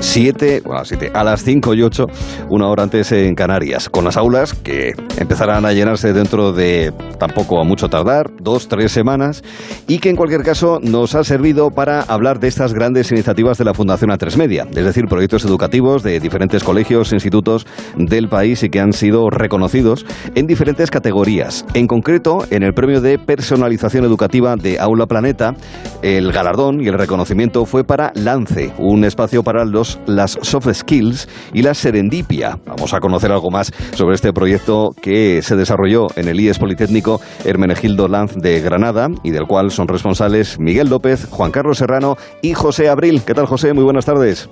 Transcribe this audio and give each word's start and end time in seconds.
7, 0.00 0.62
bueno, 0.64 0.84
7, 0.84 1.10
a 1.14 1.24
las 1.24 1.42
5 1.42 1.74
y 1.74 1.82
8, 1.82 2.06
una 2.50 2.68
hora 2.68 2.84
antes 2.84 3.12
en 3.12 3.34
Canarias, 3.34 3.88
con 3.88 4.04
las 4.04 4.16
aulas 4.16 4.54
que 4.54 4.94
empezarán 5.18 5.64
a 5.64 5.72
llenarse 5.72 6.12
dentro 6.12 6.52
de 6.52 6.92
tampoco 7.18 7.60
a 7.60 7.64
mucho 7.64 7.88
tardar, 7.88 8.30
dos, 8.40 8.68
tres 8.68 8.92
semanas, 8.92 9.42
y 9.86 9.98
que 9.98 10.10
en 10.10 10.16
cualquier 10.16 10.42
caso 10.42 10.78
nos 10.82 11.14
ha 11.14 11.24
servido 11.24 11.70
para 11.70 12.02
hablar 12.02 12.38
de 12.38 12.48
estas 12.48 12.74
grandes 12.74 13.10
iniciativas 13.10 13.58
de 13.58 13.64
la 13.64 13.74
Fundación 13.74 14.10
A3 14.10 14.36
Media, 14.36 14.66
es 14.70 14.84
decir, 14.84 15.06
proyectos 15.06 15.44
educativos 15.44 16.02
de 16.02 16.20
diferentes 16.20 16.62
colegios, 16.62 17.12
institutos 17.12 17.66
del 17.96 18.28
país 18.28 18.62
y 18.62 18.70
que 18.70 18.80
han 18.80 18.92
sido 18.92 19.30
reconocidos 19.30 20.04
en 20.34 20.46
diferentes 20.46 20.90
categorías. 20.90 21.64
En 21.74 21.86
concreto, 21.86 22.44
en 22.50 22.62
el 22.62 22.74
premio 22.74 23.00
de 23.00 23.18
personalización 23.18 24.04
educativa 24.04 24.56
de 24.56 24.78
Aula 24.78 25.06
Planeta, 25.06 25.54
el 26.02 26.32
galardón 26.32 26.80
y 26.80 26.88
el 26.88 26.98
reconocimiento 26.98 27.64
fue 27.64 27.84
para 27.84 28.12
Lance, 28.14 28.72
un 28.78 29.04
espacio 29.04 29.42
para 29.42 29.64
los, 29.64 29.87
las 30.06 30.38
soft 30.42 30.72
skills 30.72 31.28
y 31.52 31.62
la 31.62 31.74
serendipia. 31.74 32.58
Vamos 32.66 32.92
a 32.94 33.00
conocer 33.00 33.32
algo 33.32 33.50
más 33.50 33.72
sobre 33.92 34.14
este 34.14 34.32
proyecto 34.32 34.90
que 35.00 35.40
se 35.42 35.56
desarrolló 35.56 36.06
en 36.16 36.28
el 36.28 36.40
IES 36.40 36.58
Politécnico 36.58 37.20
Hermenegildo 37.44 38.08
Lanz 38.08 38.34
de 38.34 38.60
Granada 38.60 39.08
y 39.22 39.30
del 39.30 39.46
cual 39.46 39.70
son 39.70 39.88
responsables 39.88 40.58
Miguel 40.58 40.88
López, 40.88 41.28
Juan 41.30 41.50
Carlos 41.50 41.78
Serrano 41.78 42.16
y 42.42 42.54
José 42.54 42.88
Abril. 42.88 43.22
¿Qué 43.24 43.34
tal, 43.34 43.46
José? 43.46 43.72
Muy 43.72 43.84
buenas 43.84 44.04
tardes. 44.04 44.48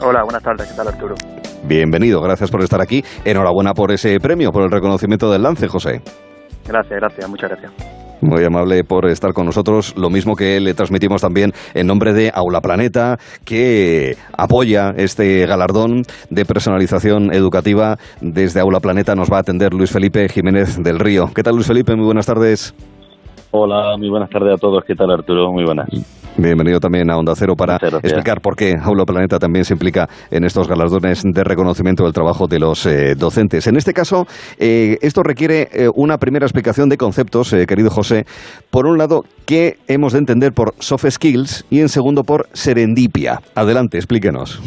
Hola, 0.00 0.22
buenas 0.22 0.42
tardes. 0.42 0.68
¿Qué 0.68 0.74
tal, 0.74 0.88
Arturo? 0.88 1.14
Bienvenido, 1.64 2.20
gracias 2.22 2.50
por 2.50 2.62
estar 2.62 2.80
aquí. 2.80 3.04
Enhorabuena 3.24 3.74
por 3.74 3.92
ese 3.92 4.18
premio, 4.18 4.50
por 4.50 4.62
el 4.62 4.70
reconocimiento 4.70 5.30
del 5.30 5.42
lance, 5.42 5.68
José. 5.68 6.00
Gracias, 6.66 7.00
gracias, 7.00 7.28
muchas 7.28 7.50
gracias. 7.50 7.99
Muy 8.20 8.44
amable 8.44 8.84
por 8.84 9.06
estar 9.06 9.32
con 9.32 9.46
nosotros. 9.46 9.94
Lo 9.96 10.10
mismo 10.10 10.36
que 10.36 10.60
le 10.60 10.74
transmitimos 10.74 11.22
también 11.22 11.52
en 11.74 11.86
nombre 11.86 12.12
de 12.12 12.30
Aula 12.34 12.60
Planeta, 12.60 13.18
que 13.44 14.16
apoya 14.36 14.90
este 14.96 15.46
galardón 15.46 16.02
de 16.28 16.44
personalización 16.44 17.32
educativa. 17.32 17.96
Desde 18.20 18.60
Aula 18.60 18.80
Planeta 18.80 19.14
nos 19.14 19.30
va 19.30 19.38
a 19.38 19.40
atender 19.40 19.72
Luis 19.72 19.90
Felipe 19.90 20.28
Jiménez 20.28 20.82
del 20.82 20.98
Río. 20.98 21.26
¿Qué 21.34 21.42
tal, 21.42 21.54
Luis 21.54 21.66
Felipe? 21.66 21.96
Muy 21.96 22.04
buenas 22.04 22.26
tardes. 22.26 22.74
Hola, 23.52 23.96
muy 23.98 24.08
buenas 24.08 24.30
tardes 24.30 24.54
a 24.54 24.58
todos. 24.58 24.84
¿Qué 24.86 24.94
tal, 24.94 25.10
Arturo? 25.10 25.50
Muy 25.50 25.64
buenas. 25.64 25.88
Bienvenido 26.36 26.78
también 26.80 27.10
a 27.10 27.16
Onda 27.16 27.34
Cero 27.34 27.54
para 27.56 27.76
explicar 27.76 28.40
por 28.40 28.56
qué 28.56 28.74
Aula 28.80 29.04
Planeta 29.04 29.38
también 29.38 29.64
se 29.64 29.74
implica 29.74 30.08
en 30.30 30.44
estos 30.44 30.68
galardones 30.68 31.22
de 31.24 31.44
reconocimiento 31.44 32.04
del 32.04 32.12
trabajo 32.12 32.46
de 32.46 32.58
los 32.58 32.86
eh, 32.86 33.14
docentes. 33.14 33.66
En 33.66 33.76
este 33.76 33.92
caso, 33.92 34.26
eh, 34.58 34.96
esto 35.02 35.22
requiere 35.22 35.68
eh, 35.72 35.88
una 35.94 36.18
primera 36.18 36.46
explicación 36.46 36.88
de 36.88 36.96
conceptos, 36.96 37.54
querido 37.66 37.90
José. 37.90 38.24
Por 38.70 38.86
un 38.86 38.96
lado, 38.96 39.24
¿qué 39.46 39.74
hemos 39.88 40.12
de 40.12 40.20
entender 40.20 40.52
por 40.52 40.72
soft 40.78 41.06
skills? 41.10 41.66
Y 41.68 41.80
en 41.80 41.88
segundo, 41.88 42.22
por 42.22 42.46
serendipia. 42.52 43.40
Adelante, 43.54 43.98
explíquenos. 43.98 44.62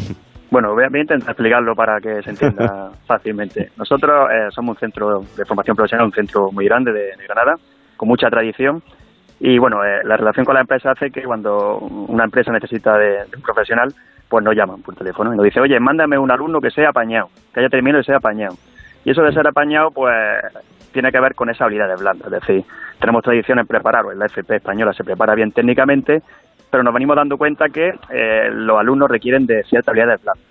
Bueno, 0.50 0.74
voy 0.74 0.84
a, 0.84 0.86
intentar 0.86 1.30
explicarlo 1.30 1.74
para 1.74 1.98
que 1.98 2.22
se 2.22 2.30
entienda 2.30 2.90
fácilmente. 3.06 3.70
Nosotros 3.76 4.12
somos 4.50 4.76
un 4.76 4.80
centro 4.80 5.20
de 5.36 5.44
formación 5.44 5.74
profesional, 5.74 6.06
un 6.06 6.12
centro 6.12 6.52
muy 6.52 6.66
grande 6.66 6.92
de 6.92 7.24
Granada, 7.26 7.56
con 7.96 8.08
mucha 8.08 8.28
tradición 8.28 8.82
y 9.40 9.58
bueno, 9.58 9.84
eh, 9.84 10.00
la 10.04 10.16
relación 10.16 10.44
con 10.44 10.54
la 10.54 10.60
empresa 10.60 10.92
hace 10.92 11.10
que 11.10 11.22
cuando 11.22 11.78
una 11.78 12.24
empresa 12.24 12.52
necesita 12.52 12.96
de, 12.96 13.24
un 13.34 13.42
profesional, 13.42 13.92
pues 14.28 14.44
nos 14.44 14.54
llaman 14.54 14.82
por 14.82 14.94
teléfono 14.94 15.32
y 15.32 15.36
nos 15.36 15.44
dice, 15.44 15.60
oye, 15.60 15.78
mándame 15.80 16.18
un 16.18 16.30
alumno 16.30 16.60
que 16.60 16.70
sea 16.70 16.90
apañado, 16.90 17.28
que 17.52 17.60
haya 17.60 17.68
terminado 17.68 18.00
y 18.00 18.04
sea 18.04 18.16
apañado. 18.16 18.56
Y 19.04 19.10
eso 19.10 19.22
de 19.22 19.32
ser 19.32 19.46
apañado, 19.46 19.90
pues 19.90 20.14
tiene 20.92 21.12
que 21.12 21.20
ver 21.20 21.34
con 21.34 21.50
esa 21.50 21.64
habilidad 21.64 21.88
de 21.88 21.96
blanda. 21.96 22.24
Es 22.26 22.30
decir, 22.30 22.64
tenemos 23.00 23.22
tradición 23.22 23.58
en 23.58 23.66
preparar, 23.66 24.04
la 24.16 24.26
FP 24.26 24.56
española 24.56 24.92
se 24.92 25.04
prepara 25.04 25.34
bien 25.34 25.52
técnicamente, 25.52 26.22
pero 26.70 26.82
nos 26.82 26.94
venimos 26.94 27.16
dando 27.16 27.36
cuenta 27.36 27.68
que 27.68 27.92
eh, 28.10 28.48
los 28.50 28.78
alumnos 28.78 29.10
requieren 29.10 29.46
de 29.46 29.62
cierta 29.64 29.90
habilidad 29.90 30.16
de 30.16 30.22
blanda. 30.22 30.42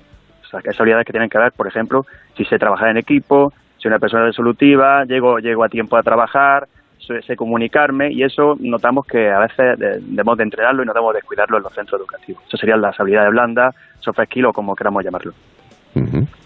O 0.43 0.45
sea, 0.45 0.59
esas 0.59 0.79
habilidades 0.79 1.07
que 1.07 1.13
tienen 1.13 1.29
que 1.29 1.39
ver, 1.39 1.51
por 1.53 1.67
ejemplo, 1.67 2.05
si 2.37 2.45
se 2.45 2.59
trabaja 2.59 2.89
en 2.91 2.97
equipo, 2.97 3.53
si 3.77 3.87
una 3.87 3.99
persona 3.99 4.25
resolutiva, 4.25 5.03
llego, 5.05 5.39
llego 5.39 5.63
a 5.63 5.69
tiempo 5.69 5.97
a 5.97 6.03
trabajar, 6.03 6.67
sé 7.07 7.35
comunicarme 7.35 8.11
y 8.11 8.23
eso 8.23 8.55
notamos 8.59 9.05
que 9.05 9.29
a 9.29 9.39
veces 9.39 9.77
debemos 9.77 10.37
de 10.37 10.43
entrenarlo 10.43 10.83
y 10.83 10.85
no 10.85 10.93
debemos 10.93 11.13
descuidarlo 11.13 11.57
en 11.57 11.63
los 11.63 11.73
centros 11.73 11.99
educativos. 11.99 12.43
Eso 12.47 12.57
serían 12.57 12.81
las 12.81 12.99
habilidades 12.99 13.31
blandas, 13.31 13.75
soft 13.99 14.19
skill 14.25 14.45
o 14.45 14.53
como 14.53 14.75
queramos 14.75 15.03
llamarlo. 15.03 15.33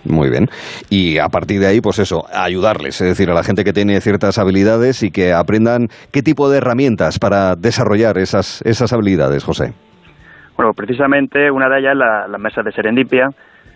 Muy 0.04 0.30
bien. 0.30 0.48
Y 0.90 1.18
a 1.20 1.30
partir 1.30 1.60
de 1.60 1.68
ahí, 1.68 1.82
pues 1.82 2.00
eso, 2.00 2.26
ayudarles, 2.34 3.00
es 3.02 3.08
decir, 3.08 3.30
a 3.30 3.34
la 3.34 3.44
gente 3.44 3.64
que 3.64 3.74
tiene 3.74 4.00
ciertas 4.02 4.38
habilidades 4.38 5.04
y 5.04 5.12
que 5.12 5.34
aprendan 5.34 5.88
qué 6.12 6.22
tipo 6.22 6.50
de 6.50 6.58
herramientas 6.58 7.20
para 7.20 7.56
desarrollar 7.56 8.18
esas, 8.18 8.62
esas 8.64 8.92
habilidades, 8.94 9.44
José. 9.44 9.74
Bueno, 10.56 10.74
precisamente 10.74 11.50
una 11.52 11.70
de 11.70 11.80
ellas 11.80 11.92
es 11.94 11.98
la, 11.98 12.28
las 12.28 12.42
mesas 12.42 12.66
de 12.66 12.72
serendipia. 12.72 13.30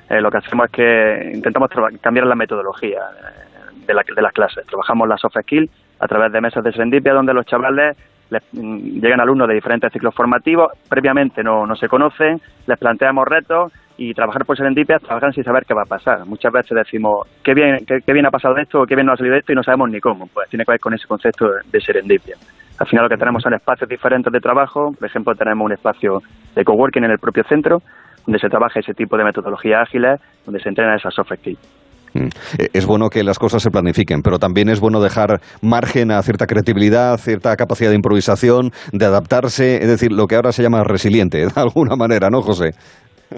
Eh, 0.10 0.20
lo 0.20 0.30
que 0.30 0.38
hacemos 0.38 0.66
es 0.66 0.72
que 0.72 1.32
intentamos 1.36 1.70
cambiar 2.02 2.26
la 2.26 2.36
metodología 2.36 3.00
eh, 3.00 3.86
de, 3.88 3.94
la, 3.94 4.04
de 4.04 4.22
las 4.22 4.34
clases. 4.34 4.66
Trabajamos 4.68 5.08
las 5.08 5.22
soft 5.22 5.38
skills 5.42 5.70
a 6.02 6.08
través 6.08 6.32
de 6.32 6.42
mesas 6.42 6.64
de 6.64 6.72
serendipia 6.72 7.14
donde 7.14 7.34
los 7.34 7.46
chavales 7.46 7.96
mm, 8.32 9.00
llegan 9.00 9.22
alumnos 9.22 9.48
de 9.48 9.54
diferentes 9.54 9.94
ciclos 9.94 10.14
formativos, 10.16 10.72
previamente 10.90 11.44
no, 11.44 11.66
no 11.66 11.76
se 11.76 11.88
conocen, 11.88 12.42
les 12.66 12.78
planteamos 12.80 13.28
retos 13.28 13.72
y 13.98 14.14
trabajar 14.16 14.46
por 14.46 14.58
serendipia 14.58 14.98
trabajan 14.98 15.32
sin 15.32 15.44
saber 15.44 15.64
qué 15.66 15.76
va 15.76 15.84
a 15.84 15.86
pasar. 15.86 16.26
Muchas 16.26 16.52
veces 16.52 16.76
decimos, 16.76 17.28
qué 17.44 17.54
bien, 17.54 17.86
qué, 17.86 18.14
bien 18.14 18.26
ha 18.26 18.32
pasado 18.32 18.58
esto, 18.58 18.86
qué 18.86 18.96
bien 18.96 19.06
nos 19.06 19.14
ha 19.14 19.18
salido 19.18 19.36
esto 19.36 19.52
y 19.52 19.56
no 19.56 19.64
sabemos 19.64 19.92
ni 19.92 20.00
cómo. 20.00 20.28
Pues 20.34 20.50
tiene 20.50 20.66
que 20.66 20.72
ver 20.72 20.80
con 20.80 20.94
ese 20.94 21.08
concepto 21.08 21.48
de 21.72 21.82
serendipia. 21.82 22.36
Al 22.80 22.88
final 22.88 23.06
lo 23.06 23.10
que 23.10 23.18
tenemos 23.18 23.44
son 23.44 23.54
espacios 23.54 23.88
diferentes 23.88 24.34
de 24.34 24.40
trabajo, 24.40 24.92
por 24.98 25.08
ejemplo 25.08 25.36
tenemos 25.36 25.64
un 25.66 25.74
espacio 25.74 26.24
de 26.56 26.66
coworking 26.66 27.04
en 27.04 27.12
el 27.12 27.20
propio 27.20 27.44
centro, 27.44 27.84
donde 28.26 28.40
se 28.40 28.50
trabaja 28.50 28.80
ese 28.80 28.96
tipo 28.96 29.18
de 29.18 29.24
metodologías 29.24 29.84
ágiles, 29.84 30.20
donde 30.46 30.60
se 30.62 30.70
entrenan 30.70 30.96
esas 30.96 31.14
soft 31.14 31.34
skills. 31.36 31.81
Mm. 32.14 32.28
Eh, 32.60 32.68
es 32.74 32.86
bueno 32.86 33.10
que 33.10 33.24
las 33.24 33.40
cosas 33.40 33.62
se 33.64 33.72
planifiquen, 33.72 34.22
pero 34.22 34.38
también 34.38 34.70
es 34.70 34.80
bueno 34.80 35.02
dejar 35.02 35.40
margen 35.62 36.12
a 36.12 36.22
cierta 36.22 36.46
creatividad, 36.46 37.18
cierta 37.18 37.56
capacidad 37.56 37.90
de 37.90 37.96
improvisación, 37.96 38.72
de 38.92 39.06
adaptarse, 39.06 39.78
es 39.78 39.88
decir, 39.88 40.12
lo 40.12 40.28
que 40.28 40.36
ahora 40.36 40.52
se 40.52 40.64
llama 40.64 40.84
resiliente, 40.84 41.38
de 41.46 41.52
alguna 41.56 41.96
manera, 41.96 42.30
¿no, 42.30 42.42
José? 42.42 42.72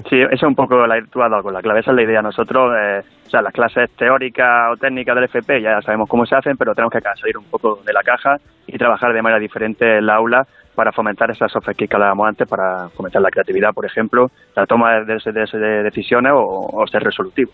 Sí, 0.09 0.19
eso 0.19 0.31
es 0.31 0.43
un 0.43 0.55
poco 0.55 0.87
la, 0.87 0.99
tú 1.11 1.21
has 1.21 1.29
dado 1.29 1.43
con 1.43 1.53
la 1.53 1.61
clave, 1.61 1.81
esa 1.81 1.91
es 1.91 1.97
la 1.97 2.03
idea. 2.03 2.21
Nosotros, 2.23 2.73
eh, 2.75 3.01
o 3.27 3.29
sea, 3.29 3.43
las 3.43 3.53
clases 3.53 3.91
teóricas 3.95 4.71
o 4.73 4.75
técnicas 4.75 5.13
del 5.13 5.25
FP 5.25 5.61
ya 5.61 5.79
sabemos 5.81 6.09
cómo 6.09 6.25
se 6.25 6.35
hacen, 6.35 6.57
pero 6.57 6.73
tenemos 6.73 6.91
que 6.91 6.99
salir 6.99 7.37
un 7.37 7.45
poco 7.45 7.79
de 7.85 7.93
la 7.93 8.01
caja 8.01 8.37
y 8.65 8.75
trabajar 8.75 9.13
de 9.13 9.21
manera 9.21 9.39
diferente 9.39 9.99
en 9.99 10.07
la 10.07 10.15
aula 10.15 10.47
para 10.73 10.91
fomentar 10.91 11.29
esas 11.29 11.51
soft 11.51 11.69
skills 11.69 11.87
que 11.87 11.95
hablábamos 11.95 12.27
antes, 12.27 12.49
para 12.49 12.89
fomentar 12.89 13.21
la 13.21 13.29
creatividad, 13.29 13.69
por 13.71 13.85
ejemplo, 13.85 14.29
la 14.55 14.65
toma 14.65 15.01
de, 15.01 15.83
decisiones 15.83 16.31
o 16.35 16.83
ser 16.87 17.03
resolutivo. 17.03 17.51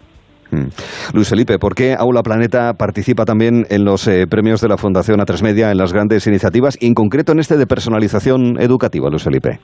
Mm. 0.52 0.68
Luis 1.14 1.30
Felipe, 1.30 1.60
¿por 1.60 1.76
qué 1.76 1.94
Aula 1.94 2.24
Planeta 2.24 2.74
participa 2.74 3.26
también 3.26 3.66
en 3.70 3.86
los 3.86 4.08
eh, 4.08 4.26
premios 4.28 4.62
de 4.62 4.68
la 4.68 4.78
Fundación 4.78 5.20
A3 5.20 5.44
Media, 5.44 5.72
en 5.72 5.78
las 5.78 5.94
grandes 5.94 6.26
iniciativas, 6.28 6.78
y 6.82 6.88
en 6.88 6.94
concreto 6.94 7.32
en 7.32 7.40
este 7.40 7.58
de 7.58 7.68
personalización 7.68 8.60
educativa, 8.60 9.10
Luis 9.10 9.24
Felipe? 9.24 9.60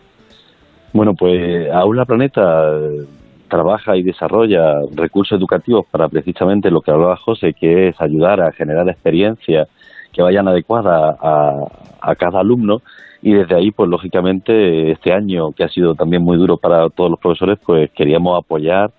Bueno, 0.94 1.13
pues 1.13 1.69
Aula 1.72 2.06
Planeta 2.06 2.69
eh, 2.73 3.06
trabaja 3.50 3.97
y 3.97 4.03
desarrolla 4.03 4.79
recursos 4.96 5.38
educativos 5.38 5.85
para 5.90 6.07
precisamente 6.07 6.69
lo 6.69 6.81
que 6.81 6.91
hablaba 6.91 7.17
José, 7.17 7.53
que 7.53 7.90
es 7.90 8.00
ayudar 8.00 8.41
a 8.41 8.52
generar 8.52 8.88
experiencias 8.90 9.67
que 10.13 10.22
vayan 10.22 10.47
adecuadas 10.47 11.17
a 11.22 12.16
cada 12.16 12.40
alumno 12.40 12.81
y 13.25 13.34
desde 13.34 13.56
ahí, 13.56 13.72
pues 13.72 13.90
lógicamente, 13.90 14.91
este 14.91 15.12
año 15.12 15.52
que 15.52 15.63
ha 15.63 15.67
sido 15.67 15.96
también 15.96 16.22
muy 16.22 16.38
duro 16.38 16.57
para 16.57 16.88
todos 16.91 17.09
los 17.09 17.19
profesores, 17.19 17.57
pues 17.66 17.90
queríamos 17.90 18.38
apoyar 18.38 18.91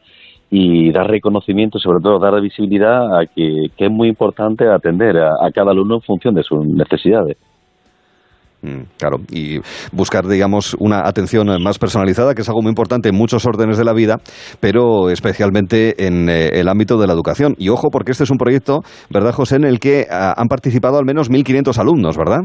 y 0.59 0.91
dar 0.91 1.07
reconocimiento, 1.07 1.79
sobre 1.79 2.01
todo 2.03 2.19
dar 2.19 2.41
visibilidad 2.41 3.21
a 3.21 3.27
que, 3.27 3.67
es 3.77 3.91
muy 3.91 4.09
importante 4.09 4.67
atender 4.67 5.19
a, 5.19 5.51
cada 5.55 5.73
alumno 5.73 5.97
en 5.97 6.01
función 6.01 6.35
de 6.35 6.43
sus 6.43 6.65
necesidades. 6.67 7.37
Mm, 8.63 8.85
claro, 8.99 9.19
y 9.31 9.59
buscar, 9.93 10.25
digamos, 10.25 10.75
una 10.81 11.07
atención 11.07 11.49
más 11.63 11.79
personalizada, 11.79 12.35
que 12.35 12.41
es 12.41 12.49
algo 12.49 12.63
muy 12.63 12.71
importante 12.71 13.11
en 13.11 13.15
muchos 13.15 13.45
órdenes 13.45 13.77
de 13.77 13.85
la 13.85 13.93
vida, 13.93 14.17
pero 14.59 15.11
especialmente 15.11 16.07
en 16.07 16.31
eh, 16.31 16.49
el 16.59 16.71
ámbito 16.71 16.97
de 16.97 17.07
la 17.07 17.13
educación. 17.13 17.55
Y 17.59 17.69
ojo, 17.69 17.91
porque 17.91 18.13
este 18.13 18.25
es 18.25 18.31
un 18.31 18.39
proyecto, 18.39 18.81
¿verdad, 19.13 19.33
José?, 19.33 19.57
en 19.57 19.65
el 19.65 19.79
que 19.79 20.07
ah, 20.11 20.33
han 20.39 20.49
participado 20.49 20.99
al 20.99 21.05
menos 21.05 21.31
1.500 21.31 21.79
alumnos, 21.79 22.17
¿verdad? 22.17 22.41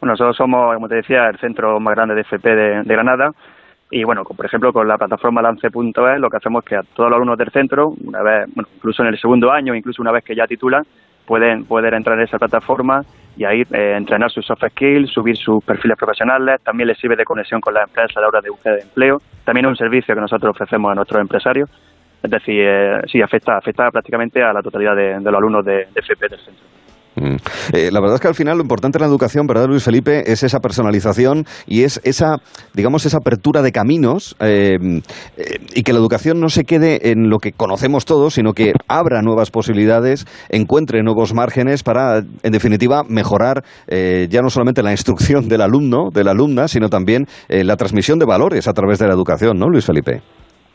Bueno, 0.00 0.14
nosotros 0.14 0.36
somos, 0.36 0.74
como 0.74 0.88
te 0.88 0.96
decía, 0.96 1.28
el 1.30 1.38
centro 1.38 1.78
más 1.78 1.94
grande 1.94 2.16
de 2.16 2.22
FP 2.22 2.50
de 2.50 2.92
Granada 2.92 3.30
y 3.90 4.04
bueno, 4.04 4.22
por 4.24 4.46
ejemplo, 4.46 4.72
con 4.72 4.86
la 4.86 4.96
plataforma 4.96 5.42
lance.es 5.42 6.20
lo 6.20 6.30
que 6.30 6.36
hacemos 6.36 6.64
es 6.64 6.68
que 6.68 6.76
a 6.76 6.82
todos 6.82 7.10
los 7.10 7.16
alumnos 7.16 7.38
del 7.38 7.50
centro, 7.50 7.94
una 8.04 8.22
vez, 8.22 8.46
bueno, 8.54 8.68
incluso 8.76 9.02
en 9.02 9.08
el 9.08 9.18
segundo 9.18 9.50
año, 9.50 9.74
incluso 9.74 10.00
una 10.00 10.12
vez 10.12 10.22
que 10.22 10.36
ya 10.36 10.46
titulan, 10.46 10.84
pueden 11.26 11.64
poder 11.64 11.94
entrar 11.94 12.18
en 12.18 12.24
esa 12.24 12.38
plataforma 12.38 13.02
y 13.36 13.44
ahí 13.44 13.62
eh, 13.72 13.94
entrenar 13.96 14.30
sus 14.30 14.46
soft 14.46 14.64
skills, 14.70 15.10
subir 15.10 15.36
sus 15.36 15.62
perfiles 15.64 15.96
profesionales, 15.96 16.60
también 16.62 16.88
les 16.88 16.98
sirve 16.98 17.16
de 17.16 17.24
conexión 17.24 17.60
con 17.60 17.74
la 17.74 17.82
empresa 17.82 18.18
a 18.18 18.22
la 18.22 18.28
hora 18.28 18.40
de 18.40 18.50
búsqueda 18.50 18.74
de 18.74 18.82
empleo, 18.82 19.20
también 19.44 19.66
es 19.66 19.70
un 19.70 19.76
servicio 19.76 20.14
que 20.14 20.20
nosotros 20.20 20.50
ofrecemos 20.50 20.92
a 20.92 20.94
nuestros 20.94 21.20
empresarios, 21.20 21.68
es 22.22 22.30
decir, 22.30 22.60
eh, 22.60 23.00
sí, 23.10 23.22
afecta, 23.22 23.56
afecta 23.56 23.90
prácticamente 23.90 24.42
a 24.42 24.52
la 24.52 24.62
totalidad 24.62 24.94
de, 24.94 25.20
los 25.20 25.34
alumnos 25.34 25.64
de, 25.64 25.86
de 25.92 26.00
FP 26.00 26.28
del 26.28 26.38
centro. 26.38 26.64
Mm. 27.20 27.36
Eh, 27.74 27.90
la 27.92 28.00
verdad 28.00 28.16
es 28.16 28.20
que 28.20 28.28
al 28.28 28.34
final 28.34 28.56
lo 28.56 28.62
importante 28.62 28.98
en 28.98 29.02
la 29.02 29.08
educación, 29.08 29.46
¿verdad, 29.46 29.66
Luis 29.66 29.84
Felipe? 29.84 30.32
Es 30.32 30.42
esa 30.42 30.60
personalización 30.60 31.44
y 31.66 31.82
es 31.82 32.00
esa, 32.02 32.36
digamos, 32.74 33.04
esa 33.04 33.18
apertura 33.18 33.62
de 33.62 33.72
caminos 33.72 34.36
eh, 34.40 34.78
eh, 35.36 35.58
y 35.74 35.82
que 35.82 35.92
la 35.92 35.98
educación 35.98 36.40
no 36.40 36.48
se 36.48 36.64
quede 36.64 37.10
en 37.10 37.28
lo 37.28 37.38
que 37.38 37.52
conocemos 37.52 38.06
todos, 38.06 38.34
sino 38.34 38.54
que 38.54 38.72
abra 38.88 39.20
nuevas 39.22 39.50
posibilidades, 39.50 40.26
encuentre 40.48 41.02
nuevos 41.02 41.34
márgenes 41.34 41.82
para, 41.82 42.18
en 42.18 42.52
definitiva, 42.52 43.04
mejorar 43.06 43.64
ya 43.88 44.40
no 44.42 44.50
solamente 44.50 44.82
la 44.82 44.92
instrucción 44.92 45.48
del 45.48 45.60
alumno, 45.60 46.10
de 46.12 46.24
la 46.24 46.30
alumna, 46.30 46.68
sino 46.68 46.88
también 46.88 47.26
la 47.48 47.76
transmisión 47.76 48.18
de 48.18 48.24
valores 48.24 48.68
a 48.68 48.72
través 48.72 48.98
de 48.98 49.06
la 49.06 49.14
educación, 49.14 49.58
¿no, 49.58 49.68
Luis 49.68 49.84
Felipe? 49.84 50.22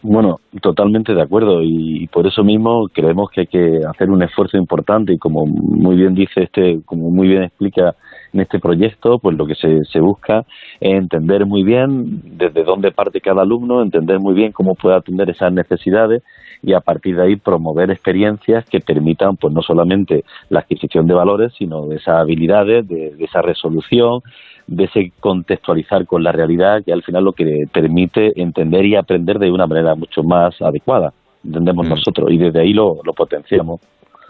Bueno, 0.08 0.40
totalmente 0.62 1.16
de 1.16 1.22
acuerdo 1.24 1.64
y 1.64 2.06
por 2.14 2.28
eso 2.28 2.44
mismo 2.44 2.90
creemos 2.90 3.32
que 3.32 3.42
hay 3.42 3.48
que 3.48 3.82
hacer 3.90 4.12
un 4.12 4.22
esfuerzo 4.22 4.56
importante 4.56 5.12
y 5.12 5.18
como 5.18 5.48
muy 5.48 5.96
bien 5.96 6.14
dice 6.14 6.44
este, 6.44 6.80
como 6.86 7.10
muy 7.10 7.28
bien 7.28 7.42
explica 7.42 7.96
en 8.34 8.42
este 8.42 8.60
proyecto, 8.60 9.20
pues 9.20 9.38
lo 9.38 9.46
que 9.46 9.56
se, 9.56 9.84
se 9.86 10.00
busca 10.00 10.46
es 10.80 10.94
entender 10.94 11.46
muy 11.46 11.64
bien 11.64 12.22
desde 12.38 12.64
dónde 12.64 12.92
parte 12.92 13.22
cada 13.22 13.42
alumno, 13.42 13.82
entender 13.82 14.20
muy 14.20 14.34
bien 14.34 14.52
cómo 14.52 14.76
puede 14.76 14.96
atender 14.96 15.30
esas 15.30 15.52
necesidades 15.54 16.24
y 16.62 16.74
a 16.74 16.80
partir 16.80 17.16
de 17.16 17.24
ahí 17.24 17.36
promover 17.36 17.92
experiencias 17.92 18.66
que 18.66 18.80
permitan 18.80 19.38
pues 19.38 19.54
no 19.54 19.62
solamente 19.62 20.24
la 20.50 20.62
adquisición 20.62 21.08
de 21.08 21.14
valores, 21.14 21.54
sino 21.58 21.86
de 21.88 21.98
esas 21.98 22.16
habilidades, 22.16 22.88
de 22.88 23.16
esa 23.20 23.42
resolución, 23.42 24.22
de 24.68 24.86
ese 24.86 25.12
contextualizar 25.20 26.06
con 26.06 26.24
la 26.24 26.32
realidad 26.32 26.84
que 26.84 26.92
al 26.92 27.04
final 27.04 27.24
lo 27.24 27.34
que 27.34 27.66
permite 27.72 28.40
entender 28.42 28.86
y 28.86 28.96
aprender 28.96 29.40
de 29.40 29.52
una 29.52 29.68
manera 29.68 29.96
mucho 29.96 30.24
más 30.24 30.60
adecuada, 30.62 31.14
entendemos 31.44 31.86
mm. 31.86 31.90
nosotros, 31.90 32.32
y 32.32 32.38
desde 32.38 32.62
ahí 32.62 32.74
lo, 32.74 32.98
lo 33.04 33.14
potenciamos. 33.14 33.80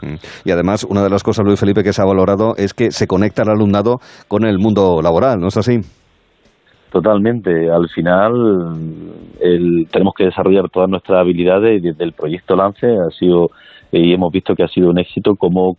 Mm. 0.02 0.16
Y 0.46 0.52
además, 0.52 0.86
una 0.90 1.04
de 1.04 1.10
las 1.10 1.24
cosas, 1.24 1.46
Luis 1.46 1.60
Felipe, 1.60 1.84
que 1.84 1.94
se 1.94 2.02
ha 2.02 2.06
valorado 2.06 2.56
es 2.58 2.74
que 2.74 2.92
se 2.92 3.08
conecta 3.08 3.44
el 3.44 3.50
alumnado 3.50 3.98
con 4.28 4.46
el 4.46 4.58
mundo 4.60 5.02
laboral, 5.02 5.40
¿no 5.40 5.48
es 5.48 5.58
así? 5.58 5.80
Totalmente. 6.92 7.70
Al 7.70 7.90
final 7.90 8.32
el, 9.42 9.88
tenemos 9.92 10.14
que 10.18 10.26
desarrollar 10.26 10.70
todas 10.70 10.90
nuestras 10.90 11.20
habilidades 11.20 11.80
y 11.80 11.88
desde 11.88 12.06
el 12.06 12.14
proyecto 12.14 12.56
Lance 12.56 12.88
ha 12.88 13.10
sido 13.18 13.50
y 13.92 14.14
hemos 14.14 14.32
visto 14.32 14.56
que 14.56 14.64
ha 14.64 14.68
sido 14.68 14.90
un 14.90 15.00
éxito 15.00 15.36
cómo 15.38 15.78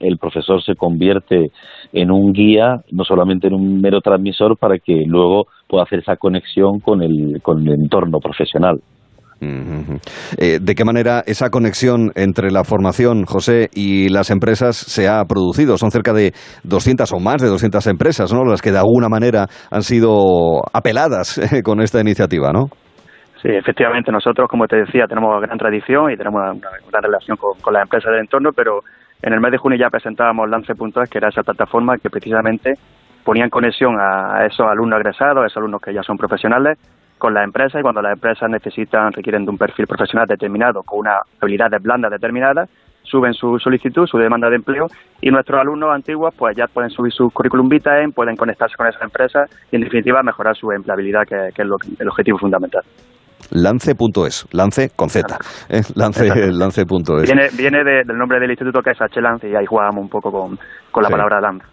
el 0.00 0.18
profesor 0.18 0.62
se 0.62 0.76
convierte 0.76 1.50
en 1.92 2.10
un 2.10 2.32
guía, 2.32 2.80
no 2.90 3.04
solamente 3.04 3.48
en 3.48 3.54
un 3.54 3.80
mero 3.80 4.00
transmisor, 4.00 4.56
para 4.56 4.78
que 4.78 5.02
luego 5.06 5.44
pueda 5.68 5.84
hacer 5.84 6.00
esa 6.00 6.16
conexión 6.16 6.80
con 6.80 7.02
el, 7.02 7.40
con 7.42 7.66
el 7.66 7.74
entorno 7.74 8.18
profesional. 8.18 8.80
Eh, 9.40 10.58
¿De 10.60 10.74
qué 10.74 10.84
manera 10.84 11.22
esa 11.26 11.48
conexión 11.50 12.10
entre 12.14 12.50
la 12.50 12.64
formación, 12.64 13.24
José, 13.24 13.68
y 13.74 14.08
las 14.10 14.30
empresas 14.30 14.76
se 14.76 15.08
ha 15.08 15.24
producido? 15.24 15.78
Son 15.78 15.90
cerca 15.90 16.12
de 16.12 16.32
200 16.64 17.12
o 17.12 17.20
más 17.20 17.40
de 17.40 17.48
200 17.48 17.86
empresas, 17.86 18.32
¿no? 18.32 18.44
Las 18.44 18.60
que 18.60 18.72
de 18.72 18.78
alguna 18.78 19.08
manera 19.08 19.46
han 19.70 19.82
sido 19.82 20.60
apeladas 20.72 21.40
con 21.64 21.80
esta 21.80 22.00
iniciativa, 22.00 22.52
¿no? 22.52 22.66
Sí, 23.42 23.48
efectivamente, 23.48 24.12
nosotros, 24.12 24.48
como 24.50 24.66
te 24.66 24.76
decía, 24.76 25.06
tenemos 25.06 25.40
gran 25.40 25.56
tradición 25.56 26.10
y 26.10 26.16
tenemos 26.16 26.42
una, 26.42 26.52
gran 26.90 27.02
relación 27.02 27.38
con, 27.38 27.72
las 27.72 27.84
empresas 27.84 28.12
del 28.12 28.20
entorno, 28.20 28.50
pero 28.54 28.80
en 29.22 29.32
el 29.32 29.40
mes 29.40 29.52
de 29.52 29.58
junio 29.58 29.78
ya 29.80 29.88
presentábamos 29.88 30.50
Lance.es, 30.50 31.10
que 31.10 31.18
era 31.18 31.28
esa 31.28 31.42
plataforma 31.42 31.96
que 31.96 32.10
precisamente 32.10 32.74
ponía 33.24 33.44
en 33.44 33.50
conexión 33.50 33.96
a, 33.98 34.44
esos 34.44 34.66
alumnos 34.66 34.98
agresados, 34.98 35.42
a 35.42 35.46
esos 35.46 35.56
alumnos 35.56 35.80
que 35.80 35.94
ya 35.94 36.02
son 36.02 36.18
profesionales, 36.18 36.76
con 37.20 37.34
las 37.34 37.44
empresas 37.44 37.78
y 37.78 37.82
cuando 37.82 38.02
las 38.02 38.14
empresas 38.14 38.50
necesitan, 38.50 39.12
requieren 39.12 39.44
de 39.44 39.50
un 39.50 39.58
perfil 39.58 39.86
profesional 39.86 40.26
determinado, 40.26 40.82
con 40.82 41.00
unas 41.00 41.20
habilidades 41.40 41.80
blandas 41.80 42.10
determinadas, 42.10 42.68
suben 43.04 43.34
su 43.34 43.58
solicitud, 43.60 44.06
su 44.06 44.18
demanda 44.18 44.50
de 44.50 44.56
empleo 44.56 44.86
y 45.20 45.30
nuestros 45.30 45.60
alumnos 45.60 45.94
antiguos 45.94 46.34
pues 46.36 46.56
ya 46.56 46.66
pueden 46.66 46.90
subir 46.90 47.12
su 47.12 47.30
currículum 47.30 47.68
vitae, 47.68 48.08
pueden 48.08 48.34
conectarse 48.34 48.74
con 48.76 48.88
esas 48.88 49.02
empresas 49.02 49.48
y 49.70 49.76
en 49.76 49.82
definitiva 49.82 50.22
mejorar 50.22 50.56
su 50.56 50.72
empleabilidad, 50.72 51.26
que, 51.26 51.48
es 51.48 51.58
el 51.58 52.08
objetivo 52.08 52.38
fundamental 52.38 52.82
lance.es, 53.52 54.46
lance 54.52 54.90
con 54.94 55.08
Z, 55.08 55.38
¿eh? 55.68 55.82
lance, 55.94 56.52
lance.es. 56.52 57.56
Viene, 57.56 57.84
del 57.84 58.16
nombre 58.16 58.38
del 58.38 58.50
instituto 58.50 58.80
que 58.80 58.90
es 58.90 59.00
H. 59.00 59.20
Lance 59.20 59.48
y 59.48 59.56
ahí 59.56 59.66
jugamos 59.66 60.02
un 60.02 60.08
poco 60.08 60.30
con, 60.30 60.58
con 60.90 61.02
la 61.02 61.08
palabra 61.08 61.40
lance. 61.40 61.66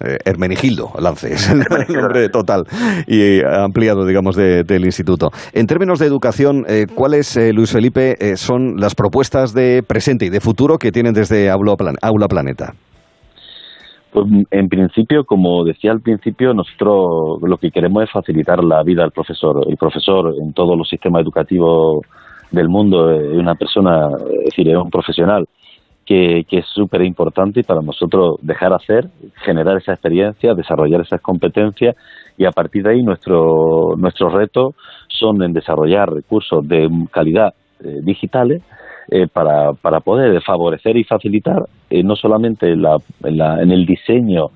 Eh, 0.00 0.18
Hermenegildo 0.24 0.90
Lance, 1.00 1.34
es 1.34 1.48
el 1.50 1.60
nombre 1.60 2.28
total 2.28 2.64
y 3.06 3.44
ampliado, 3.44 4.04
digamos, 4.04 4.34
del 4.34 4.84
instituto. 4.84 5.30
En 5.52 5.66
términos 5.66 6.00
de 6.00 6.06
educación, 6.06 6.64
eh, 6.68 6.86
¿cuáles, 6.92 7.36
eh, 7.36 7.52
Luis 7.52 7.72
Felipe, 7.72 8.16
eh, 8.18 8.36
son 8.36 8.76
las 8.76 8.96
propuestas 8.96 9.54
de 9.54 9.84
presente 9.86 10.26
y 10.26 10.30
de 10.30 10.40
futuro 10.40 10.78
que 10.78 10.90
tienen 10.90 11.12
desde 11.12 11.48
Aula, 11.48 11.76
Aula 12.02 12.26
Planeta? 12.26 12.74
Pues 14.12 14.26
en 14.50 14.68
principio, 14.68 15.24
como 15.24 15.64
decía 15.64 15.92
al 15.92 16.00
principio, 16.00 16.54
nosotros 16.54 17.38
lo 17.42 17.56
que 17.58 17.70
queremos 17.70 18.02
es 18.02 18.10
facilitar 18.10 18.64
la 18.64 18.82
vida 18.82 19.04
al 19.04 19.12
profesor. 19.12 19.64
El 19.68 19.76
profesor 19.76 20.34
en 20.40 20.52
todos 20.52 20.76
los 20.76 20.88
sistemas 20.88 21.22
educativos 21.22 22.00
del 22.50 22.68
mundo 22.68 23.10
es 23.12 23.36
una 23.36 23.54
persona, 23.54 24.08
es 24.40 24.44
decir, 24.46 24.68
es 24.68 24.76
un 24.76 24.90
profesional 24.90 25.46
que, 26.04 26.44
que 26.48 26.58
es 26.58 26.66
súper 26.66 27.02
importante 27.02 27.62
para 27.62 27.80
nosotros 27.80 28.36
dejar 28.42 28.72
hacer, 28.72 29.08
generar 29.44 29.76
esa 29.78 29.92
experiencia, 29.92 30.54
desarrollar 30.54 31.00
esas 31.00 31.20
competencias 31.20 31.96
y 32.36 32.44
a 32.44 32.50
partir 32.50 32.82
de 32.82 32.90
ahí 32.90 33.02
nuestro, 33.02 33.94
nuestros 33.96 34.32
retos 34.32 34.74
son 35.08 35.42
en 35.42 35.52
desarrollar 35.52 36.12
recursos 36.12 36.66
de 36.66 36.88
calidad 37.10 37.54
eh, 37.82 38.00
digitales 38.02 38.62
eh, 39.10 39.26
para, 39.32 39.72
para 39.74 40.00
poder 40.00 40.40
favorecer 40.42 40.96
y 40.96 41.04
facilitar 41.04 41.64
eh, 41.90 42.02
no 42.02 42.16
solamente 42.16 42.72
en, 42.72 42.82
la, 42.82 42.96
en, 43.22 43.70
el 43.70 43.84
diseño 43.84 44.46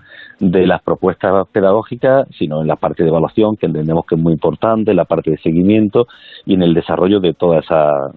de 0.40 0.66
las 0.66 0.82
propuestas 0.82 1.46
pedagógicas, 1.48 2.26
sino 2.36 2.62
en 2.62 2.66
la 2.66 2.76
parte 2.76 3.02
de 3.02 3.10
evaluación, 3.10 3.56
que 3.56 3.66
entendemos 3.66 4.06
que 4.06 4.14
es 4.14 4.20
muy 4.20 4.32
importante, 4.32 4.94
la 4.94 5.04
parte 5.04 5.32
de 5.32 5.38
seguimiento 5.38 6.06
y 6.46 6.54
en 6.54 6.62
el 6.62 6.74
desarrollo 6.74 7.20
de 7.20 7.34
todas 7.34 7.64
esas 7.64 8.14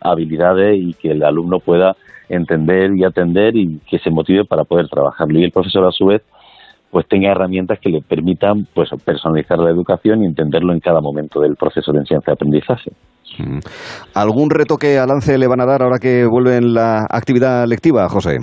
habilidades 0.00 0.78
y 0.80 0.94
que 0.94 1.12
el 1.12 1.22
alumno 1.22 1.60
pueda 1.60 1.94
entender 2.28 2.94
y 2.96 3.04
atender 3.04 3.56
y 3.56 3.80
que 3.88 3.98
se 3.98 4.10
motive 4.10 4.44
para 4.44 4.64
poder 4.64 4.88
trabajarlo. 4.88 5.38
Y 5.38 5.44
el 5.44 5.52
profesor, 5.52 5.86
a 5.86 5.92
su 5.92 6.06
vez, 6.06 6.22
pues 6.90 7.06
tenga 7.06 7.30
herramientas 7.30 7.78
que 7.80 7.90
le 7.90 8.00
permitan 8.00 8.66
pues 8.74 8.90
personalizar 9.04 9.58
la 9.58 9.70
educación 9.70 10.22
y 10.22 10.26
entenderlo 10.26 10.72
en 10.72 10.80
cada 10.80 11.00
momento 11.00 11.40
del 11.40 11.56
proceso 11.56 11.92
de 11.92 11.98
enseñanza 11.98 12.30
y 12.30 12.34
aprendizaje. 12.34 12.92
Mm. 13.38 13.58
¿Algún 14.14 14.50
reto 14.50 14.76
que 14.76 14.98
a 14.98 15.06
Lance 15.06 15.36
le 15.36 15.46
van 15.46 15.60
a 15.60 15.66
dar 15.66 15.82
ahora 15.82 15.98
que 15.98 16.24
vuelve 16.24 16.56
en 16.56 16.74
la 16.74 17.06
actividad 17.10 17.66
lectiva, 17.66 18.08
José? 18.08 18.38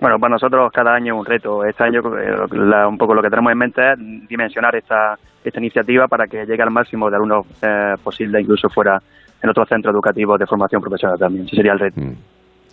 Bueno, 0.00 0.18
para 0.18 0.32
nosotros 0.32 0.70
cada 0.72 0.94
año 0.94 1.14
es 1.14 1.20
un 1.20 1.26
reto. 1.26 1.64
Este 1.64 1.84
año 1.84 2.00
eh, 2.00 2.86
un 2.86 2.98
poco 2.98 3.14
lo 3.14 3.22
que 3.22 3.30
tenemos 3.30 3.52
en 3.52 3.58
mente 3.58 3.80
es 3.92 4.28
dimensionar 4.28 4.74
esta, 4.74 5.16
esta 5.44 5.60
iniciativa 5.60 6.08
para 6.08 6.26
que 6.26 6.44
llegue 6.44 6.62
al 6.62 6.70
máximo 6.70 7.08
de 7.08 7.16
alumnos 7.16 7.46
eh, 7.62 7.94
posible, 8.02 8.40
incluso 8.40 8.68
fuera 8.68 9.00
en 9.42 9.50
otros 9.50 9.68
centros 9.68 9.94
educativos 9.94 10.38
de 10.38 10.46
formación 10.46 10.82
profesional 10.82 11.18
también. 11.18 11.46
Ese 11.46 11.56
sería 11.56 11.72
el 11.72 11.78
reto. 11.78 12.00
Mm. 12.00 12.12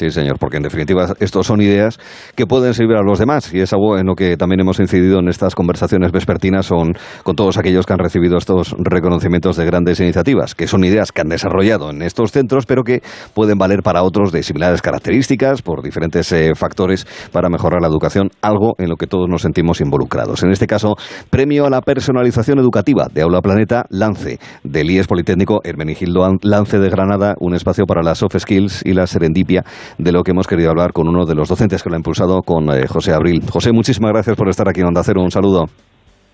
Sí, 0.01 0.09
señor, 0.09 0.39
porque 0.39 0.57
en 0.57 0.63
definitiva 0.63 1.13
estos 1.19 1.45
son 1.45 1.61
ideas 1.61 1.99
que 2.33 2.47
pueden 2.47 2.73
servir 2.73 2.97
a 2.97 3.03
los 3.03 3.19
demás 3.19 3.53
y 3.53 3.59
es 3.59 3.71
algo 3.71 3.99
en 3.99 4.07
lo 4.07 4.15
que 4.15 4.35
también 4.35 4.61
hemos 4.61 4.79
incidido 4.79 5.19
en 5.19 5.27
estas 5.27 5.53
conversaciones 5.53 6.11
vespertinas 6.11 6.69
con 6.69 7.35
todos 7.35 7.59
aquellos 7.59 7.85
que 7.85 7.93
han 7.93 7.99
recibido 7.99 8.39
estos 8.39 8.75
reconocimientos 8.79 9.57
de 9.57 9.65
grandes 9.65 9.99
iniciativas, 9.99 10.55
que 10.55 10.65
son 10.65 10.83
ideas 10.85 11.11
que 11.11 11.21
han 11.21 11.29
desarrollado 11.29 11.91
en 11.91 12.01
estos 12.01 12.31
centros, 12.31 12.65
pero 12.65 12.83
que 12.83 13.03
pueden 13.35 13.59
valer 13.59 13.83
para 13.83 14.01
otros 14.01 14.31
de 14.31 14.41
similares 14.41 14.81
características 14.81 15.61
por 15.61 15.83
diferentes 15.83 16.31
eh, 16.31 16.53
factores 16.55 17.05
para 17.31 17.49
mejorar 17.49 17.79
la 17.79 17.87
educación, 17.87 18.31
algo 18.41 18.73
en 18.79 18.89
lo 18.89 18.95
que 18.95 19.05
todos 19.05 19.29
nos 19.29 19.43
sentimos 19.43 19.81
involucrados. 19.81 20.41
En 20.41 20.49
este 20.49 20.65
caso, 20.65 20.95
premio 21.29 21.67
a 21.67 21.69
la 21.69 21.81
personalización 21.81 22.57
educativa 22.57 23.05
de 23.13 23.21
Aula 23.21 23.43
Planeta 23.43 23.85
Lance, 23.91 24.39
del 24.63 24.89
IES 24.89 25.05
Politécnico 25.05 25.59
Hermenigildo 25.63 26.27
Lance 26.41 26.79
de 26.79 26.89
Granada, 26.89 27.35
un 27.39 27.53
espacio 27.53 27.85
para 27.85 28.01
las 28.01 28.17
soft 28.17 28.39
skills 28.39 28.83
y 28.83 28.93
la 28.93 29.05
serendipia 29.05 29.63
de 29.97 30.11
lo 30.11 30.23
que 30.23 30.31
hemos 30.31 30.47
querido 30.47 30.69
hablar 30.69 30.91
con 30.93 31.07
uno 31.07 31.25
de 31.25 31.35
los 31.35 31.49
docentes 31.49 31.83
que 31.83 31.89
lo 31.89 31.95
ha 31.95 31.99
impulsado, 31.99 32.41
con 32.41 32.69
eh, 32.69 32.87
José 32.87 33.13
Abril. 33.13 33.41
José, 33.51 33.71
muchísimas 33.71 34.11
gracias 34.11 34.35
por 34.35 34.49
estar 34.49 34.67
aquí 34.67 34.81
en 34.81 34.87
Onda 34.87 35.01
Cero. 35.03 35.21
Un 35.21 35.31
saludo. 35.31 35.65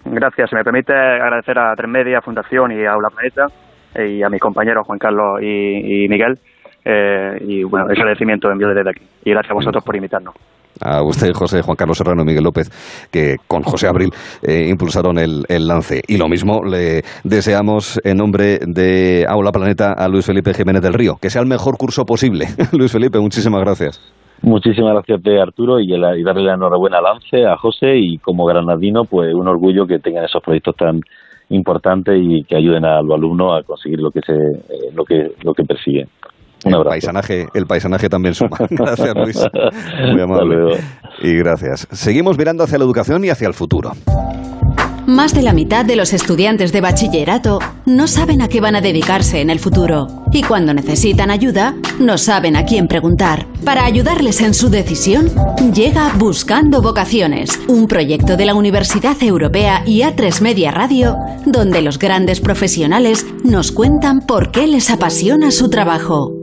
Gracias. 0.06 0.50
Se 0.50 0.56
me 0.56 0.64
permite 0.64 0.94
agradecer 0.94 1.58
a 1.60 1.74
Tres 1.76 1.90
Media, 1.90 2.22
Fundación 2.22 2.72
y 2.72 2.86
a 2.86 2.94
Aula 2.94 3.10
Planeta 3.10 3.48
y 3.96 4.24
a 4.24 4.30
mis 4.30 4.42
compañeros 4.42 4.86
Juan 4.86 5.00
Carlos 5.00 5.42
y, 5.42 6.08
Miguel. 6.08 6.40
Eh, 6.86 7.38
y 7.42 7.64
bueno, 7.64 7.88
ese 7.90 8.02
agradecimiento 8.02 8.50
envío 8.50 8.70
desde 8.70 8.90
aquí. 8.90 9.06
Y 9.26 9.32
gracias 9.32 9.52
a 9.52 9.56
vosotros 9.56 9.84
por 9.84 9.96
invitarnos 9.96 10.36
a 10.82 11.04
usted, 11.04 11.34
José, 11.34 11.62
Juan 11.62 11.76
Carlos 11.76 11.98
Serrano 11.98 12.24
y 12.24 12.26
Miguel 12.26 12.44
López, 12.44 12.70
que 13.12 13.36
con 13.48 13.64
José 13.64 13.88
Abril 13.88 14.10
eh, 14.42 14.68
impulsaron 14.70 15.18
el, 15.18 15.46
lance. 15.68 16.02
Y 16.08 16.18
lo 16.18 16.28
mismo 16.28 16.64
le 16.64 17.02
deseamos 17.24 18.00
en 18.04 18.18
nombre 18.18 18.60
de 18.66 19.26
Aula 19.28 19.52
Planeta 19.52 19.94
a 19.94 20.08
Luis 20.08 20.26
Felipe 20.26 20.54
Jiménez 20.54 20.82
del 20.82 20.94
Río, 20.94 21.16
que 21.22 21.30
sea 21.30 21.42
el 21.42 21.48
mejor 21.48 21.78
curso 21.78 22.06
posible. 22.06 22.46
Luis 22.74 22.92
Felipe, 22.92 23.20
muchísimas 23.20 23.62
gracias. 23.62 24.02
Muchísimas 24.42 24.94
gracias 24.94 25.24
de 25.24 25.42
Arturo 25.42 25.80
y, 25.80 25.90
darle 25.90 26.44
la 26.44 26.54
enhorabuena 26.54 27.00
a 27.00 27.02
Lance, 27.02 27.46
a 27.46 27.58
José 27.58 27.98
y 27.98 28.18
como 28.20 28.46
granadino, 28.46 29.04
pues 29.06 29.34
un 29.34 29.48
orgullo 29.48 29.88
que 29.88 29.98
tengan 30.00 30.26
esos 30.26 30.44
proyectos 30.44 30.76
tan 30.76 31.02
importantes 31.50 32.20
y 32.22 32.44
que 32.44 32.56
ayuden 32.56 32.86
a 32.86 33.02
los 33.02 33.18
alumnos 33.18 33.60
a 33.60 33.64
conseguir 33.64 34.00
lo 34.00 34.12
que 34.12 34.22
se, 34.22 34.34
eh, 34.34 34.92
lo 34.94 35.04
que 35.06 35.32
lo 35.44 35.54
que 35.54 35.64
persiguen. 35.64 36.08
El 36.64 36.84
paisanaje, 36.84 37.48
el 37.54 37.66
paisanaje 37.66 38.10
también 38.10 38.34
suma. 38.34 38.58
Gracias, 38.70 39.16
Luis. 39.16 39.40
Muy 40.12 40.22
amable. 40.22 40.80
Y 41.22 41.36
gracias. 41.36 41.88
Seguimos 41.92 42.38
mirando 42.38 42.64
hacia 42.64 42.78
la 42.78 42.84
educación 42.84 43.26
y 43.26 43.30
hacia 43.30 43.48
el 43.48 43.54
futuro. 43.54 43.94
Más 45.08 45.34
de 45.34 45.42
la 45.42 45.54
mitad 45.54 45.86
de 45.86 45.96
los 45.96 46.12
estudiantes 46.12 46.74
de 46.74 46.82
bachillerato 46.82 47.60
no 47.86 48.08
saben 48.08 48.42
a 48.42 48.50
qué 48.50 48.60
van 48.60 48.76
a 48.76 48.82
dedicarse 48.82 49.40
en 49.40 49.50
el 49.50 49.58
futuro. 49.58 50.26
Y 50.34 50.44
cuando 50.44 50.74
necesitan 50.74 51.32
ayuda, 51.32 51.76
no 51.98 52.18
saben 52.18 52.58
a 52.58 52.66
quién 52.66 52.90
preguntar. 52.90 53.48
Para 53.64 53.86
ayudarles 53.86 54.42
en 54.42 54.54
su 54.54 54.70
decisión, 54.70 55.32
llega 55.74 56.12
Buscando 56.18 56.82
Vocaciones, 56.82 57.58
un 57.70 57.88
proyecto 57.88 58.36
de 58.36 58.48
la 58.48 58.54
Universidad 58.54 59.16
Europea 59.24 59.82
y 59.86 60.02
A3 60.02 60.42
Media 60.42 60.72
Radio, 60.72 61.16
donde 61.46 61.82
los 61.82 62.00
grandes 62.00 62.42
profesionales 62.42 63.26
nos 63.46 63.72
cuentan 63.72 64.20
por 64.20 64.52
qué 64.52 64.68
les 64.68 64.90
apasiona 64.90 65.52
su 65.52 65.70
trabajo. 65.70 66.37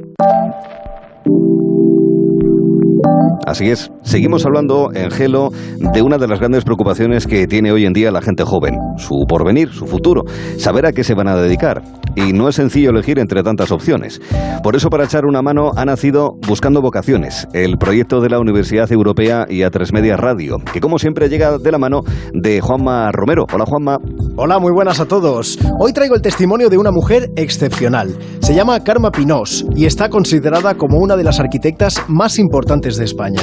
Así 3.47 3.71
es, 3.71 3.91
seguimos 4.05 4.47
hablando 4.47 4.91
en 4.95 5.11
Gelo 5.11 5.51
de 5.79 6.03
una 6.03 6.19
de 6.19 6.29
las 6.29 6.39
grandes 6.39 6.65
preocupaciones 6.65 7.27
que 7.27 7.47
tiene 7.47 7.73
hoy 7.73 7.85
en 7.85 7.93
día 7.93 8.11
la 8.11 8.23
gente 8.23 8.45
joven, 8.45 8.77
su 8.97 9.25
porvenir, 9.29 9.71
su 9.73 9.87
futuro, 9.87 10.23
saber 10.59 10.87
a 10.87 10.93
qué 10.93 11.03
se 11.03 11.15
van 11.15 11.29
a 11.29 11.37
dedicar. 11.37 11.83
Y 12.17 12.33
no 12.33 12.49
es 12.49 12.55
sencillo 12.55 12.91
elegir 12.91 13.19
entre 13.19 13.43
tantas 13.43 13.73
opciones. 13.73 14.21
Por 14.63 14.77
eso, 14.77 14.89
para 14.89 15.05
echar 15.05 15.25
una 15.27 15.43
mano, 15.43 15.73
ha 15.77 15.85
nacido 15.85 16.37
Buscando 16.47 16.81
Vocaciones, 16.81 17.49
el 17.53 17.77
proyecto 17.77 18.21
de 18.21 18.29
la 18.29 18.39
Universidad 18.39 18.91
Europea 18.93 19.47
y 19.49 19.61
A3 19.61 19.93
Media 19.93 20.17
Radio, 20.17 20.59
que 20.73 20.81
como 20.81 20.99
siempre 20.99 21.29
llega 21.29 21.59
de 21.59 21.73
la 21.73 21.79
mano 21.79 22.03
de 22.33 22.61
Juanma 22.61 23.11
Romero. 23.13 23.47
Hola 23.53 23.65
Juanma. 23.67 23.99
Hola, 24.37 24.59
muy 24.59 24.73
buenas 24.73 25.01
a 25.01 25.07
todos. 25.07 25.59
Hoy 25.79 25.93
traigo 25.93 26.15
el 26.15 26.23
testimonio 26.23 26.69
de 26.69 26.79
una 26.79 26.91
mujer 26.91 27.31
excepcional. 27.37 28.17
Se 28.41 28.55
llama 28.55 28.83
Karma 28.83 29.11
Pinós 29.11 29.65
y 29.75 29.87
está 29.87 30.09
considerada 30.09 30.75
como 30.75 30.99
una 30.99 31.17
de 31.17 31.25
las 31.25 31.41
arquitectas 31.41 32.03
más 32.09 32.39
importantes 32.39 32.97
de 32.97 33.05
España. 33.05 33.43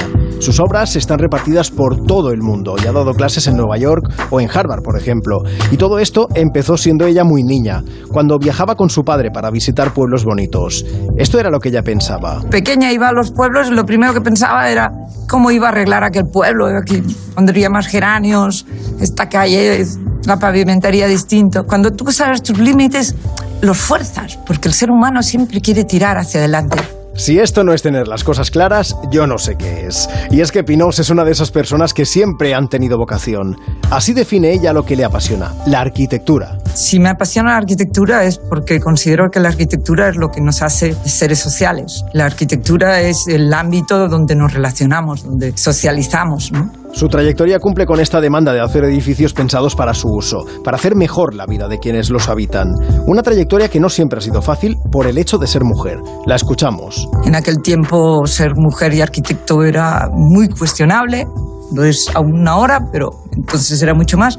Sus 0.52 0.60
obras 0.60 0.96
están 0.96 1.18
repartidas 1.18 1.70
por 1.70 2.04
todo 2.04 2.30
el 2.30 2.42
mundo 2.42 2.74
y 2.76 2.86
ha 2.86 2.92
dado 2.92 3.14
clases 3.14 3.46
en 3.46 3.56
Nueva 3.56 3.78
York 3.78 4.12
o 4.28 4.38
en 4.38 4.50
Harvard, 4.52 4.82
por 4.82 5.00
ejemplo. 5.00 5.38
Y 5.70 5.78
todo 5.78 5.98
esto 5.98 6.28
empezó 6.34 6.76
siendo 6.76 7.06
ella 7.06 7.24
muy 7.24 7.42
niña, 7.42 7.82
cuando 8.12 8.38
viajaba 8.38 8.74
con 8.74 8.90
su 8.90 9.02
padre 9.02 9.30
para 9.30 9.50
visitar 9.50 9.94
pueblos 9.94 10.26
bonitos. 10.26 10.84
Esto 11.16 11.40
era 11.40 11.48
lo 11.48 11.58
que 11.58 11.70
ella 11.70 11.82
pensaba. 11.82 12.42
Pequeña 12.50 12.92
iba 12.92 13.08
a 13.08 13.12
los 13.14 13.30
pueblos 13.30 13.68
y 13.68 13.70
lo 13.70 13.86
primero 13.86 14.12
que 14.12 14.20
pensaba 14.20 14.70
era 14.70 14.92
cómo 15.26 15.50
iba 15.50 15.68
a 15.68 15.70
arreglar 15.70 16.04
aquel 16.04 16.26
pueblo. 16.30 16.66
Aquí 16.66 17.02
pondría 17.34 17.70
más 17.70 17.86
geranios, 17.86 18.66
esta 19.00 19.30
calle 19.30 19.82
la 20.26 20.38
pavimentaría 20.38 21.06
distinto. 21.06 21.64
Cuando 21.64 21.92
tú 21.92 22.12
sabes 22.12 22.42
tus 22.42 22.58
límites, 22.58 23.14
los 23.62 23.78
fuerzas, 23.78 24.38
porque 24.46 24.68
el 24.68 24.74
ser 24.74 24.90
humano 24.90 25.22
siempre 25.22 25.62
quiere 25.62 25.84
tirar 25.84 26.18
hacia 26.18 26.40
adelante. 26.40 27.01
Si 27.14 27.38
esto 27.38 27.62
no 27.62 27.74
es 27.74 27.82
tener 27.82 28.08
las 28.08 28.24
cosas 28.24 28.50
claras, 28.50 28.96
yo 29.10 29.26
no 29.26 29.36
sé 29.36 29.56
qué 29.56 29.86
es. 29.86 30.08
Y 30.30 30.40
es 30.40 30.50
que 30.50 30.64
Pinós 30.64 30.98
es 30.98 31.10
una 31.10 31.24
de 31.24 31.32
esas 31.32 31.50
personas 31.50 31.92
que 31.92 32.06
siempre 32.06 32.54
han 32.54 32.68
tenido 32.68 32.96
vocación. 32.96 33.56
Así 33.90 34.14
define 34.14 34.52
ella 34.52 34.72
lo 34.72 34.84
que 34.84 34.96
le 34.96 35.04
apasiona, 35.04 35.52
la 35.66 35.80
arquitectura. 35.80 36.58
Si 36.74 36.98
me 36.98 37.10
apasiona 37.10 37.50
la 37.50 37.58
arquitectura 37.58 38.24
es 38.24 38.38
porque 38.38 38.80
considero 38.80 39.30
que 39.30 39.40
la 39.40 39.50
arquitectura 39.50 40.08
es 40.08 40.16
lo 40.16 40.30
que 40.30 40.40
nos 40.40 40.62
hace 40.62 40.94
seres 41.04 41.38
sociales. 41.38 42.04
La 42.14 42.24
arquitectura 42.24 43.02
es 43.02 43.26
el 43.28 43.52
ámbito 43.52 44.08
donde 44.08 44.34
nos 44.34 44.52
relacionamos, 44.52 45.24
donde 45.24 45.56
socializamos, 45.56 46.50
¿no? 46.50 46.81
Su 46.92 47.08
trayectoria 47.08 47.58
cumple 47.58 47.86
con 47.86 48.00
esta 48.00 48.20
demanda 48.20 48.52
de 48.52 48.60
hacer 48.60 48.84
edificios 48.84 49.32
pensados 49.32 49.74
para 49.74 49.94
su 49.94 50.08
uso, 50.08 50.44
para 50.62 50.76
hacer 50.76 50.94
mejor 50.94 51.34
la 51.34 51.46
vida 51.46 51.66
de 51.66 51.78
quienes 51.78 52.10
los 52.10 52.28
habitan. 52.28 52.68
Una 53.06 53.22
trayectoria 53.22 53.68
que 53.68 53.80
no 53.80 53.88
siempre 53.88 54.18
ha 54.18 54.22
sido 54.22 54.42
fácil 54.42 54.76
por 54.90 55.06
el 55.06 55.16
hecho 55.16 55.38
de 55.38 55.46
ser 55.46 55.64
mujer. 55.64 55.98
La 56.26 56.36
escuchamos. 56.36 57.08
En 57.24 57.34
aquel 57.34 57.62
tiempo 57.62 58.26
ser 58.26 58.52
mujer 58.56 58.92
y 58.92 59.00
arquitecto 59.00 59.64
era 59.64 60.08
muy 60.12 60.48
cuestionable, 60.48 61.26
no 61.72 61.82
es 61.82 62.10
aún 62.14 62.46
ahora, 62.46 62.80
pero 62.92 63.08
entonces 63.34 63.82
era 63.82 63.94
mucho 63.94 64.18
más. 64.18 64.38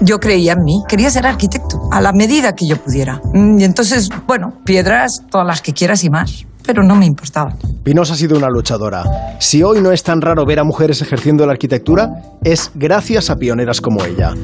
Yo 0.00 0.20
creía 0.20 0.52
en 0.52 0.62
mí, 0.62 0.82
quería 0.88 1.10
ser 1.10 1.26
arquitecto, 1.26 1.88
a 1.90 2.00
la 2.00 2.12
medida 2.12 2.54
que 2.54 2.68
yo 2.68 2.76
pudiera. 2.76 3.20
Y 3.34 3.64
entonces, 3.64 4.08
bueno, 4.28 4.52
piedras, 4.64 5.24
todas 5.28 5.46
las 5.46 5.60
que 5.60 5.72
quieras 5.72 6.04
y 6.04 6.10
más 6.10 6.46
pero 6.66 6.82
no 6.82 6.96
me 6.96 7.06
importaba. 7.06 7.54
Pinos 7.82 8.10
ha 8.10 8.14
sido 8.14 8.36
una 8.36 8.48
luchadora. 8.48 9.04
Si 9.38 9.62
hoy 9.62 9.80
no 9.80 9.92
es 9.92 10.02
tan 10.02 10.20
raro 10.20 10.44
ver 10.44 10.60
a 10.60 10.64
mujeres 10.64 11.02
ejerciendo 11.02 11.46
la 11.46 11.52
arquitectura, 11.52 12.08
es 12.44 12.70
gracias 12.74 13.30
a 13.30 13.36
pioneras 13.36 13.80
como 13.80 14.04
ella. 14.04 14.34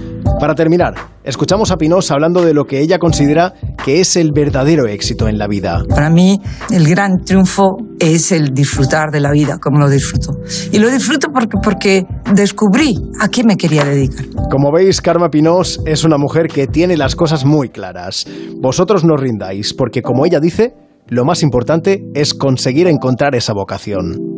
Para 0.41 0.55
terminar, 0.55 0.95
escuchamos 1.25 1.71
a 1.71 1.77
Pinos 1.77 2.11
hablando 2.11 2.45
de 2.45 2.53
lo 2.53 2.65
que 2.65 2.81
ella 2.81 2.99
considera 2.99 3.55
que 3.83 4.01
es 4.01 4.17
el 4.17 4.33
verdadero 4.33 4.87
éxito 4.87 5.29
en 5.29 5.39
la 5.39 5.47
vida. 5.47 5.83
Para 5.89 6.11
mí, 6.11 6.39
el 6.71 6.87
gran 6.87 7.25
triunfo 7.25 7.77
es 7.99 8.33
el 8.33 8.53
disfrutar 8.53 9.11
de 9.11 9.21
la 9.21 9.31
vida, 9.31 9.59
como 9.59 9.79
lo 9.79 9.89
disfruto. 9.89 10.33
Y 10.73 10.79
lo 10.79 10.91
disfruto 10.91 11.29
porque, 11.33 11.57
porque 11.63 12.07
descubrí 12.35 12.95
a 13.21 13.29
qué 13.29 13.45
me 13.45 13.57
quería 13.57 13.85
dedicar. 13.85 14.27
Como 14.51 14.71
veis, 14.73 15.01
Karma 15.01 15.31
Pinos 15.31 15.81
es 15.87 16.05
una 16.05 16.19
mujer 16.19 16.49
que 16.49 16.67
tiene 16.67 16.97
las 16.97 17.17
cosas 17.17 17.45
muy 17.45 17.71
claras. 17.71 18.27
Vosotros 18.61 19.05
no 19.05 19.17
rindáis, 19.17 19.73
porque 19.73 20.03
como 20.03 20.27
ella 20.27 20.41
dice, 20.41 20.75
lo 21.09 21.25
más 21.25 21.43
importante 21.43 22.05
es 22.15 22.35
conseguir 22.35 22.87
encontrar 22.89 23.35
esa 23.35 23.53
vocación. 23.53 24.37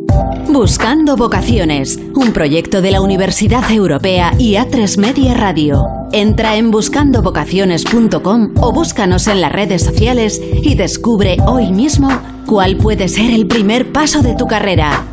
Buscando 0.51 1.15
Vocaciones, 1.15 1.99
un 2.15 2.33
proyecto 2.33 2.81
de 2.81 2.91
la 2.91 3.01
Universidad 3.01 3.69
Europea 3.71 4.33
y 4.37 4.55
A3 4.55 4.97
Media 4.97 5.33
Radio. 5.33 5.83
Entra 6.11 6.57
en 6.57 6.71
buscandovocaciones.com 6.71 8.53
o 8.59 8.73
búscanos 8.73 9.27
en 9.27 9.41
las 9.41 9.51
redes 9.51 9.83
sociales 9.83 10.41
y 10.41 10.75
descubre 10.75 11.37
hoy 11.45 11.71
mismo 11.71 12.09
cuál 12.45 12.77
puede 12.77 13.07
ser 13.07 13.31
el 13.31 13.47
primer 13.47 13.91
paso 13.91 14.21
de 14.21 14.35
tu 14.35 14.47
carrera. 14.47 15.05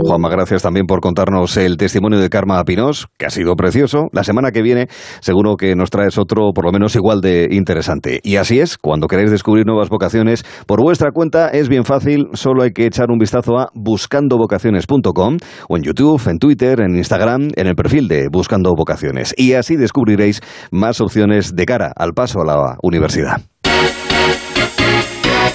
Juanma, 0.00 0.28
gracias 0.28 0.62
también 0.62 0.86
por 0.86 1.00
contarnos 1.00 1.56
el 1.56 1.76
testimonio 1.76 2.18
de 2.18 2.28
Karma 2.28 2.62
Pinós, 2.64 3.06
que 3.18 3.26
ha 3.26 3.30
sido 3.30 3.54
precioso. 3.54 4.08
La 4.12 4.24
semana 4.24 4.50
que 4.50 4.62
viene 4.62 4.88
seguro 5.20 5.56
que 5.56 5.74
nos 5.76 5.90
traes 5.90 6.18
otro 6.18 6.52
por 6.54 6.64
lo 6.64 6.72
menos 6.72 6.96
igual 6.96 7.20
de 7.20 7.48
interesante. 7.50 8.20
Y 8.22 8.36
así 8.36 8.60
es, 8.60 8.78
cuando 8.78 9.06
queréis 9.06 9.30
descubrir 9.30 9.66
nuevas 9.66 9.88
vocaciones 9.88 10.44
por 10.66 10.80
vuestra 10.82 11.10
cuenta 11.12 11.48
es 11.48 11.68
bien 11.68 11.84
fácil, 11.84 12.28
solo 12.32 12.62
hay 12.62 12.72
que 12.72 12.86
echar 12.86 13.10
un 13.10 13.18
vistazo 13.18 13.58
a 13.58 13.68
buscandovocaciones.com 13.74 15.38
o 15.68 15.76
en 15.76 15.82
YouTube, 15.82 16.28
en 16.28 16.38
Twitter, 16.38 16.80
en 16.80 16.96
Instagram, 16.96 17.50
en 17.54 17.66
el 17.66 17.74
perfil 17.74 18.08
de 18.08 18.28
Buscando 18.28 18.74
Vocaciones. 18.74 19.34
Y 19.36 19.54
así 19.54 19.76
descubriréis 19.76 20.40
más 20.70 21.00
opciones 21.00 21.54
de 21.54 21.66
cara 21.66 21.92
al 21.96 22.12
paso 22.12 22.40
a 22.40 22.44
la 22.44 22.76
universidad. 22.82 23.40